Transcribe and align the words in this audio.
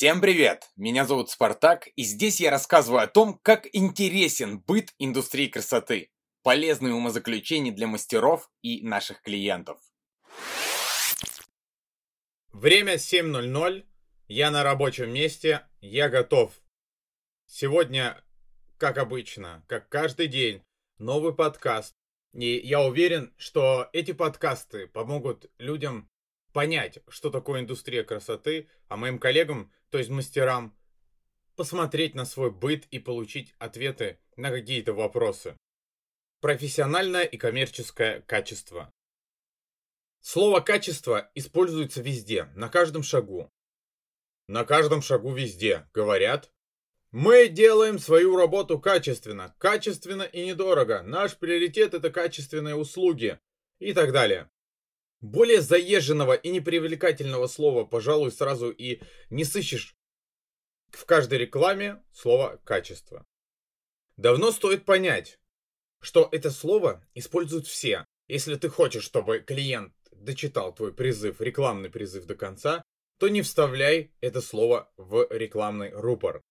Всем 0.00 0.22
привет! 0.22 0.70
Меня 0.76 1.04
зовут 1.04 1.28
Спартак, 1.28 1.86
и 1.94 2.04
здесь 2.04 2.40
я 2.40 2.50
рассказываю 2.50 3.02
о 3.02 3.06
том, 3.06 3.38
как 3.42 3.68
интересен 3.74 4.58
быт 4.58 4.94
индустрии 4.98 5.46
красоты, 5.46 6.10
полезные 6.42 6.94
умозаключения 6.94 7.70
для 7.70 7.86
мастеров 7.86 8.50
и 8.62 8.80
наших 8.80 9.20
клиентов. 9.20 9.78
Время 12.50 12.94
7.00, 12.94 13.84
я 14.28 14.50
на 14.50 14.62
рабочем 14.62 15.12
месте, 15.12 15.68
я 15.82 16.08
готов. 16.08 16.58
Сегодня, 17.44 18.24
как 18.78 18.96
обычно, 18.96 19.62
как 19.68 19.90
каждый 19.90 20.28
день, 20.28 20.62
новый 20.96 21.34
подкаст. 21.34 21.94
И 22.32 22.56
я 22.56 22.80
уверен, 22.80 23.34
что 23.36 23.90
эти 23.92 24.12
подкасты 24.12 24.86
помогут 24.86 25.50
людям 25.58 26.08
понять, 26.52 26.98
что 27.08 27.30
такое 27.30 27.60
индустрия 27.60 28.04
красоты, 28.04 28.68
а 28.88 28.96
моим 28.96 29.18
коллегам, 29.18 29.72
то 29.90 29.98
есть 29.98 30.10
мастерам, 30.10 30.76
посмотреть 31.56 32.14
на 32.14 32.24
свой 32.24 32.50
быт 32.50 32.86
и 32.90 32.98
получить 32.98 33.54
ответы 33.58 34.18
на 34.36 34.50
какие-то 34.50 34.92
вопросы. 34.92 35.56
Профессиональное 36.40 37.24
и 37.24 37.36
коммерческое 37.36 38.22
качество. 38.22 38.90
Слово 40.22 40.60
«качество» 40.60 41.30
используется 41.34 42.02
везде, 42.02 42.44
на 42.54 42.68
каждом 42.68 43.02
шагу. 43.02 43.50
На 44.48 44.64
каждом 44.64 45.02
шагу 45.02 45.32
везде 45.32 45.88
говорят 45.94 46.50
«Мы 47.10 47.48
делаем 47.48 47.98
свою 47.98 48.36
работу 48.36 48.78
качественно, 48.78 49.54
качественно 49.58 50.22
и 50.22 50.46
недорого, 50.46 51.02
наш 51.02 51.36
приоритет– 51.36 51.94
это 51.94 52.10
качественные 52.10 52.74
услуги» 52.74 53.38
и 53.78 53.92
так 53.92 54.12
далее. 54.12 54.50
Более 55.20 55.60
заезженного 55.60 56.32
и 56.32 56.50
непривлекательного 56.50 57.46
слова, 57.46 57.84
пожалуй, 57.84 58.32
сразу 58.32 58.70
и 58.70 59.02
не 59.28 59.44
сыщешь 59.44 59.94
в 60.88 61.04
каждой 61.04 61.38
рекламе 61.38 62.02
слово 62.12 62.60
«качество». 62.64 63.26
Давно 64.16 64.50
стоит 64.50 64.84
понять, 64.84 65.38
что 66.00 66.28
это 66.32 66.50
слово 66.50 67.06
используют 67.14 67.66
все. 67.66 68.06
Если 68.28 68.54
ты 68.56 68.68
хочешь, 68.68 69.04
чтобы 69.04 69.40
клиент 69.40 69.94
дочитал 70.12 70.74
твой 70.74 70.92
призыв, 70.92 71.40
рекламный 71.40 71.90
призыв 71.90 72.26
до 72.26 72.34
конца, 72.34 72.82
то 73.18 73.28
не 73.28 73.42
вставляй 73.42 74.12
это 74.20 74.40
слово 74.40 74.90
в 74.96 75.26
рекламный 75.30 75.90
рупор. 75.90 76.42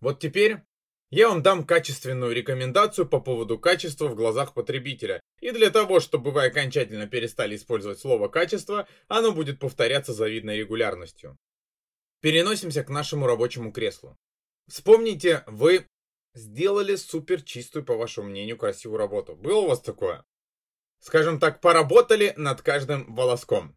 Вот 0.00 0.20
теперь 0.20 0.62
я 1.10 1.28
вам 1.28 1.42
дам 1.42 1.64
качественную 1.64 2.32
рекомендацию 2.32 3.06
по 3.06 3.20
поводу 3.20 3.58
качества 3.58 4.06
в 4.06 4.14
глазах 4.14 4.54
потребителя. 4.54 5.20
И 5.40 5.50
для 5.50 5.70
того, 5.70 5.98
чтобы 5.98 6.30
вы 6.30 6.44
окончательно 6.44 7.08
перестали 7.08 7.56
использовать 7.56 7.98
слово 7.98 8.28
«качество», 8.28 8.86
оно 9.08 9.32
будет 9.32 9.58
повторяться 9.58 10.12
завидной 10.12 10.58
регулярностью. 10.58 11.36
Переносимся 12.20 12.84
к 12.84 12.90
нашему 12.90 13.26
рабочему 13.26 13.72
креслу. 13.72 14.16
Вспомните, 14.68 15.42
вы 15.46 15.86
сделали 16.34 16.94
супер 16.94 17.42
чистую, 17.42 17.84
по 17.84 17.96
вашему 17.96 18.28
мнению, 18.28 18.56
красивую 18.56 18.98
работу. 18.98 19.34
Было 19.34 19.60
у 19.60 19.68
вас 19.68 19.80
такое? 19.80 20.24
Скажем 21.00 21.40
так, 21.40 21.60
поработали 21.60 22.34
над 22.36 22.62
каждым 22.62 23.12
волоском. 23.14 23.76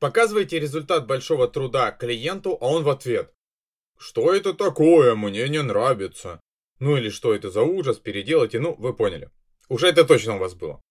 Показываете 0.00 0.58
результат 0.58 1.06
большого 1.06 1.46
труда 1.46 1.92
клиенту, 1.92 2.58
а 2.60 2.66
он 2.66 2.82
в 2.82 2.88
ответ. 2.88 3.32
Что 4.02 4.34
это 4.34 4.52
такое? 4.52 5.14
Мне 5.14 5.48
не 5.48 5.62
нравится. 5.62 6.40
Ну 6.80 6.96
или 6.96 7.08
что 7.08 7.32
это 7.32 7.50
за 7.50 7.62
ужас, 7.62 7.98
переделайте, 7.98 8.58
ну 8.58 8.74
вы 8.74 8.96
поняли. 8.96 9.30
Уже 9.68 9.86
это 9.86 10.04
точно 10.04 10.34
у 10.34 10.38
вас 10.38 10.54
было. 10.54 10.82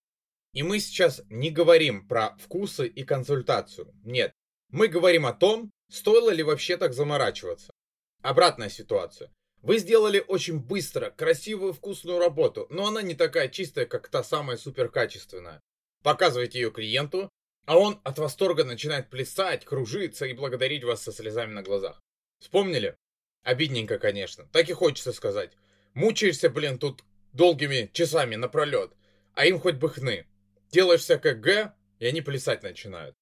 И 0.54 0.64
мы 0.64 0.80
сейчас 0.80 1.22
не 1.30 1.50
говорим 1.50 2.08
про 2.08 2.38
вкусы 2.38 2.88
и 2.88 3.04
консультацию. 3.04 3.94
Нет. 4.06 4.32
Мы 4.70 4.88
говорим 4.88 5.26
о 5.26 5.34
том, 5.34 5.72
стоило 5.92 6.30
ли 6.30 6.42
вообще 6.42 6.78
так 6.78 6.94
заморачиваться. 6.94 7.74
Обратная 8.22 8.70
ситуация. 8.70 9.30
Вы 9.62 9.80
сделали 9.80 10.24
очень 10.26 10.60
быстро, 10.60 11.10
красивую, 11.10 11.74
вкусную 11.74 12.18
работу, 12.18 12.66
но 12.70 12.88
она 12.88 13.02
не 13.02 13.16
такая 13.16 13.50
чистая, 13.50 13.86
как 13.88 14.08
та 14.08 14.24
самая 14.24 14.56
суперкачественная. 14.56 15.60
Показываете 16.02 16.62
ее 16.62 16.72
клиенту, 16.72 17.30
а 17.66 17.78
он 17.78 18.00
от 18.06 18.20
восторга 18.20 18.64
начинает 18.64 19.10
плясать, 19.10 19.66
кружиться 19.66 20.26
и 20.28 20.34
благодарить 20.34 20.86
вас 20.86 21.04
со 21.04 21.12
слезами 21.12 21.52
на 21.52 21.62
глазах. 21.62 22.02
Вспомнили? 22.42 22.98
Обидненько, 23.44 24.00
конечно. 24.00 24.48
Так 24.52 24.68
и 24.70 24.74
хочется 24.74 25.14
сказать. 25.14 25.52
Мучаешься, 25.94 26.50
блин, 26.50 26.80
тут 26.80 27.04
долгими 27.34 27.90
часами 27.94 28.36
напролет, 28.36 28.92
а 29.36 29.46
им 29.46 29.60
хоть 29.60 29.76
бы 29.76 29.90
хны. 29.90 30.26
Делаешь 30.72 31.02
всякое 31.02 31.36
Г, 31.36 31.74
и 32.00 32.06
они 32.06 32.22
плясать 32.22 32.64
начинают. 32.64 33.16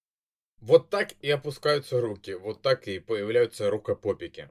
Вот 0.61 0.89
так 0.89 1.13
и 1.21 1.29
опускаются 1.29 1.99
руки, 2.01 2.33
вот 2.33 2.61
так 2.61 2.87
и 2.87 2.99
появляются 2.99 3.69
рукопопики. 3.69 4.49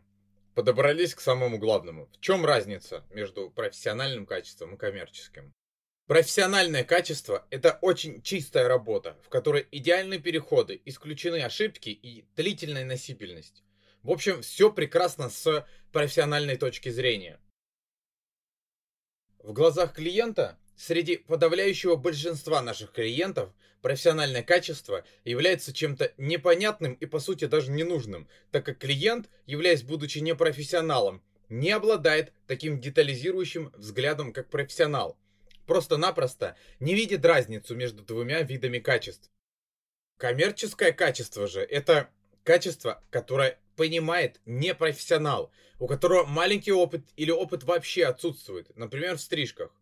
Подобрались 0.54 1.14
к 1.14 1.20
самому 1.20 1.58
главному. 1.58 2.06
В 2.06 2.20
чем 2.20 2.44
разница 2.44 3.04
между 3.10 3.50
профессиональным 3.50 4.26
качеством 4.26 4.74
и 4.74 4.78
коммерческим? 4.78 5.52
Профессиональное 6.06 6.84
качество– 6.84 7.46
это 7.50 7.78
очень 7.82 8.22
чистая 8.22 8.66
работа, 8.66 9.16
в 9.22 9.28
которой 9.28 9.66
идеальные 9.70 10.18
переходы, 10.18 10.80
исключены 10.84 11.42
ошибки 11.42 11.90
и 11.90 12.24
длительная 12.34 12.84
носибельность. 12.84 13.62
В 14.03 14.10
общем, 14.10 14.42
все 14.42 14.72
прекрасно 14.72 15.28
с 15.28 15.66
профессиональной 15.92 16.56
точки 16.56 16.88
зрения. 16.88 17.41
В 19.38 19.53
глазах 19.53 19.94
клиента, 19.94 20.59
среди 20.76 21.16
подавляющего 21.16 21.97
большинства 21.97 22.60
наших 22.62 22.92
клиентов, 22.92 23.53
профессиональное 23.82 24.42
качество 24.42 25.04
является 25.25 25.72
чем-то 25.72 26.12
непонятным 26.16 26.94
и 26.94 27.06
по 27.06 27.19
сути 27.19 27.47
даже 27.47 27.70
ненужным, 27.70 28.28
так 28.50 28.66
как 28.66 28.78
клиент, 28.78 29.31
являясь 29.47 29.82
будучи 29.82 30.19
непрофессионалом, 30.19 31.22
не 31.48 31.70
обладает 31.70 32.32
таким 32.47 32.80
детализирующим 32.80 33.72
взглядом, 33.76 34.32
как 34.32 34.50
профессионал. 34.50 35.19
Просто-напросто 35.66 36.56
не 36.80 36.94
видит 36.94 37.25
разницу 37.25 37.75
между 37.75 38.03
двумя 38.03 38.42
видами 38.42 38.78
качеств. 38.78 39.30
Коммерческое 40.19 40.92
качество 40.92 41.47
же– 41.47 41.60
это 41.70 42.10
качество, 42.44 43.03
которое 43.10 43.59
понимает 43.76 44.41
непрофессионал, 44.47 45.50
у 45.78 45.87
которого 45.87 46.25
маленький 46.25 46.72
опыт 46.72 47.03
или 47.16 47.31
опыт 47.31 47.65
вообще 47.65 48.04
отсутствует, 48.06 48.75
например, 48.76 49.16
в 49.16 49.21
стрижках. 49.21 49.72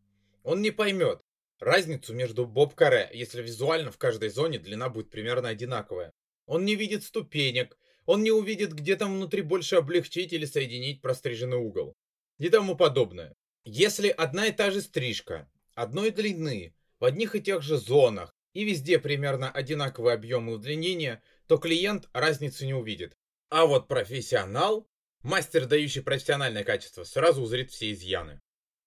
Он 0.43 0.61
не 0.63 0.71
поймет 0.71 1.21
разницу 1.59 2.13
между 2.15 2.47
боб-каре, 2.47 3.11
если 3.13 3.43
визуально 3.43 3.91
в 3.91 3.99
каждой 3.99 4.29
зоне 4.29 4.59
длина 4.59 4.89
будет 4.89 5.11
примерно 5.11 5.49
одинаковая. 5.49 6.13
Он 6.47 6.65
не 6.65 6.77
видит 6.77 7.05
ступенек, 7.05 7.79
он 8.05 8.23
не 8.23 8.31
увидит, 8.31 8.73
где 8.73 8.97
там 8.97 9.15
внутри 9.17 9.43
больше 9.43 9.77
облегчить 9.77 10.33
или 10.33 10.45
соединить 10.45 11.03
простриженный 11.03 11.57
угол. 11.57 11.95
И 12.39 12.49
тому 12.49 12.77
подобное. 12.77 13.35
Если 13.65 14.09
одна 14.09 14.47
и 14.47 14.53
та 14.53 14.71
же 14.71 14.81
стрижка, 14.81 15.51
одной 15.75 16.11
длины, 16.11 16.75
в 17.01 17.05
одних 17.05 17.35
и 17.35 17.41
тех 17.41 17.63
же 17.63 17.79
зонах, 17.79 18.33
и 18.53 18.65
везде 18.65 18.99
примерно 18.99 19.51
одинаковые 19.51 20.15
объемы 20.15 20.53
удлинения, 20.53 21.23
то 21.47 21.59
клиент 21.59 22.09
разницу 22.13 22.65
не 22.67 22.75
увидит. 22.75 23.17
А 23.49 23.67
вот 23.67 23.89
профессионал, 23.89 24.89
мастер, 25.23 25.67
дающий 25.67 26.01
профессиональное 26.01 26.65
качество, 26.65 27.05
сразу 27.05 27.43
узрит 27.43 27.71
все 27.71 27.93
изъяны. 27.93 28.41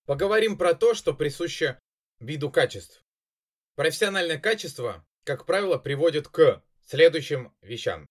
Поговорим 0.06 0.58
про 0.58 0.74
то, 0.74 0.94
что 0.94 1.14
присуще 1.14 1.80
виду 2.20 2.52
качеств. 2.52 3.04
Профессиональное 3.76 4.40
качество, 4.40 5.06
как 5.24 5.46
правило, 5.46 5.78
приводит 5.78 6.28
к 6.28 6.64
следующим 6.86 7.54
вещам. 7.62 8.06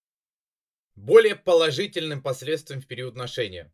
Более 0.95 1.37
положительным 1.37 2.23
последствиям 2.23 2.81
в 2.81 2.87
период 2.87 3.15
ношения. 3.17 3.73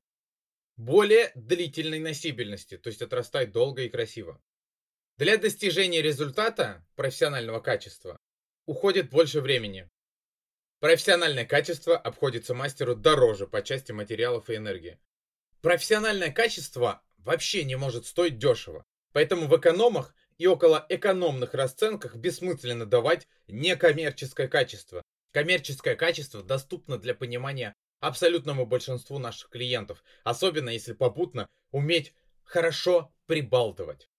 Более 0.76 1.30
длительной 1.36 2.00
носибельности, 2.00 2.76
то 2.76 2.88
есть 2.88 3.00
отрастает 3.00 3.52
долго 3.52 3.82
и 3.82 3.88
красиво. 3.88 4.42
Для 5.16 5.36
достижения 5.38 6.02
результата 6.02 6.84
профессионального 6.96 7.60
качества 7.60 8.18
уходит 8.66 9.10
больше 9.10 9.40
времени. 9.40 9.88
Профессиональное 10.84 11.46
качество 11.46 11.96
обходится 11.96 12.52
мастеру 12.52 12.94
дороже 12.94 13.46
по 13.46 13.62
части 13.62 13.92
материалов 13.92 14.50
и 14.50 14.56
энергии. 14.56 14.98
Профессиональное 15.62 16.30
качество 16.30 17.00
вообще 17.16 17.64
не 17.64 17.74
может 17.74 18.04
стоить 18.04 18.36
дешево. 18.36 18.84
Поэтому 19.14 19.46
в 19.46 19.56
экономах 19.58 20.14
и 20.36 20.46
около 20.46 20.84
экономных 20.90 21.54
расценках 21.54 22.16
бессмысленно 22.16 22.84
давать 22.84 23.26
некоммерческое 23.48 24.46
качество. 24.46 25.02
Коммерческое 25.32 25.96
качество 25.96 26.42
доступно 26.42 26.98
для 26.98 27.14
понимания 27.14 27.72
абсолютному 28.00 28.66
большинству 28.66 29.18
наших 29.18 29.48
клиентов, 29.48 30.04
особенно 30.22 30.68
если 30.68 30.92
попутно 30.92 31.46
уметь 31.70 32.12
хорошо 32.42 33.10
прибалтывать. 33.24 34.10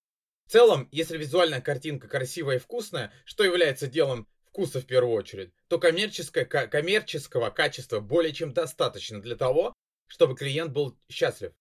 В 0.47 0.51
целом, 0.51 0.89
если 0.91 1.19
визуальная 1.19 1.61
картинка 1.61 2.07
красивая 2.07 2.55
и 2.55 2.59
вкусная, 2.59 3.13
что 3.23 3.43
является 3.43 3.85
делом 3.85 4.27
вкуса 4.55 4.79
в 4.79 4.85
первую 4.85 5.13
очередь, 5.13 5.51
то 5.67 5.77
коммерческое, 5.77 6.45
коммерческого 6.45 7.49
качества 7.49 7.99
более 7.99 8.31
чем 8.31 8.53
достаточно 8.53 9.21
для 9.21 9.35
того, 9.35 9.73
чтобы 10.07 10.37
клиент 10.37 10.71
был 10.71 10.97
счастлив. 11.09 11.51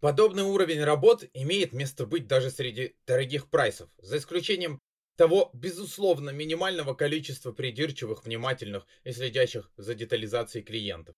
Подобный 0.00 0.42
уровень 0.42 0.84
работ 0.84 1.24
имеет 1.32 1.72
место 1.72 2.04
быть 2.04 2.26
даже 2.26 2.50
среди 2.50 2.94
дорогих 3.06 3.48
прайсов, 3.48 3.88
за 3.96 4.18
исключением 4.18 4.78
того, 5.16 5.50
безусловно, 5.54 6.28
минимального 6.28 6.92
количества 6.94 7.52
придирчивых, 7.52 8.24
внимательных 8.24 8.86
и 9.04 9.12
следящих 9.12 9.72
за 9.78 9.94
детализацией 9.94 10.64
клиентов. 10.64 11.16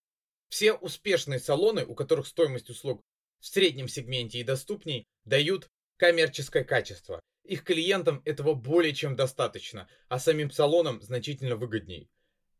Все 0.48 0.74
успешные 0.74 1.40
салоны, 1.40 1.84
у 1.84 1.96
которых 1.96 2.28
стоимость 2.28 2.70
услуг 2.70 3.02
в 3.40 3.46
среднем 3.46 3.88
сегменте 3.88 4.38
и 4.38 4.44
доступней, 4.44 5.04
дают 5.24 5.68
коммерческое 5.96 6.62
качество. 6.62 7.20
Их 7.44 7.64
клиентам 7.64 8.22
этого 8.24 8.54
более 8.54 8.94
чем 8.94 9.16
достаточно, 9.16 9.88
а 10.08 10.18
самим 10.18 10.50
салонам 10.50 11.02
значительно 11.02 11.56
выгодней. 11.56 12.10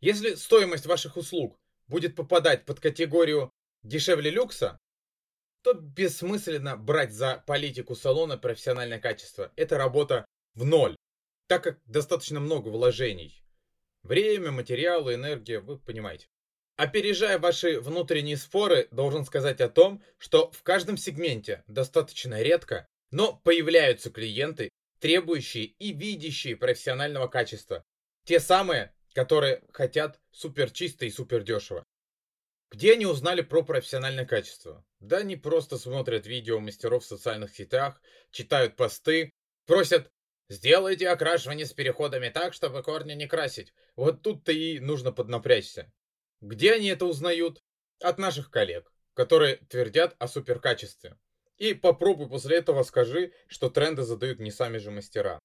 Если 0.01 0.35
стоимость 0.35 0.87
ваших 0.87 1.17
услуг 1.17 1.59
будет 1.87 2.17
попадать 2.17 2.65
под 2.65 2.81
категорию 2.81 3.53
дешевле 3.83 4.31
люкса, 4.31 4.79
то 5.63 5.75
бессмысленно 5.75 6.77
брать 6.77 7.13
за 7.13 7.43
политику 7.47 7.95
салона 7.95 8.39
профессиональное 8.39 8.99
качество. 8.99 9.53
Это 9.57 9.77
работа 9.77 10.25
в 10.55 10.65
ноль, 10.65 10.97
так 11.47 11.65
как 11.65 11.81
достаточно 11.85 12.41
много 12.41 12.69
вложений. 12.69 13.43
Время, 14.03 14.51
материалы, 14.51 15.15
энергия, 15.15 15.61
вы 15.61 15.79
понимаете. 15.79 16.29
Опережая 16.77 17.39
ваши 17.39 17.79
внутренние 17.79 18.39
споры, 18.39 18.89
должен 18.91 19.27
сказать 19.27 19.61
о 19.61 19.69
том, 19.69 20.03
что 20.17 20.51
в 20.51 20.63
каждом 20.63 20.97
сегменте 20.97 21.63
достаточно 21.67 22.41
редко, 22.41 22.89
но 23.11 23.37
появляются 23.45 24.11
клиенты, 24.11 24.71
требующие 24.99 25.65
и 25.65 25.93
видящие 25.93 26.57
профессионального 26.57 27.29
качества. 27.29 27.85
Те 28.25 28.41
самые, 28.41 28.95
которые 29.15 29.63
хотят 29.73 30.21
супер 30.31 30.71
чисто 30.71 31.07
и 31.07 31.11
супер 31.11 31.43
дешево. 31.43 31.85
Где 32.71 32.93
они 32.93 33.07
узнали 33.07 33.41
про 33.41 33.63
профессиональное 33.63 34.27
качество? 34.27 34.85
Да 35.01 35.19
они 35.19 35.37
просто 35.37 35.77
смотрят 35.77 36.27
видео 36.27 36.61
мастеров 36.61 37.03
в 37.03 37.07
социальных 37.07 37.53
сетях, 37.53 38.01
читают 38.31 38.77
посты, 38.77 39.33
просят 39.67 40.11
«Сделайте 40.49 41.09
окрашивание 41.09 41.67
с 41.67 41.73
переходами 41.73 42.29
так, 42.29 42.55
чтобы 42.55 42.83
корни 42.83 43.15
не 43.15 43.27
красить». 43.27 43.73
Вот 43.97 44.23
тут-то 44.23 44.53
и 44.53 44.79
нужно 44.79 45.11
поднапрячься. 45.11 45.93
Где 46.41 46.75
они 46.75 46.89
это 46.89 47.07
узнают? 47.07 47.61
От 48.03 48.19
наших 48.19 48.51
коллег, 48.51 48.91
которые 49.15 49.57
твердят 49.57 50.17
о 50.19 50.27
суперкачестве. 50.27 51.19
И 51.61 51.75
попробуй 51.75 52.27
после 52.27 52.57
этого 52.57 52.83
скажи, 52.83 53.33
что 53.47 53.69
тренды 53.69 54.03
задают 54.03 54.41
не 54.41 54.51
сами 54.51 54.79
же 54.79 54.91
мастера. 54.91 55.39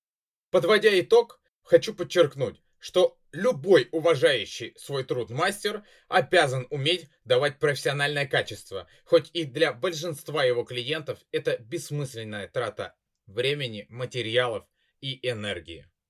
Подводя 0.50 0.98
итог, 0.98 1.42
хочу 1.62 1.94
подчеркнуть, 1.94 2.62
что 2.80 3.20
любой 3.34 3.90
уважающий 3.92 4.74
свой 4.78 5.04
труд 5.04 5.30
мастер 5.30 5.84
обязан 6.08 6.68
уметь 6.70 7.10
давать 7.26 7.60
профессиональное 7.60 8.26
качество, 8.26 8.88
хоть 9.04 9.30
и 9.34 9.44
для 9.44 9.74
большинства 9.74 10.46
его 10.46 10.64
клиентов 10.64 11.20
это 11.34 11.58
бессмысленная 11.58 12.48
трата 12.48 12.96
времени, 13.26 13.86
материалов 13.90 14.66
и 15.02 15.20
энергии. 15.30 15.86